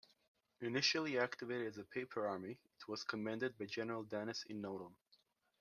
Initially 0.61 1.19
activated 1.19 1.67
as 1.67 1.77
a 1.77 1.83
paper 1.83 2.25
army, 2.27 2.53
it 2.75 2.87
was 2.87 3.03
commanded 3.03 3.55
by 3.55 3.65
General 3.65 4.01
Dennis 4.01 4.43
E. 4.49 4.53
Nolan. 4.53 4.95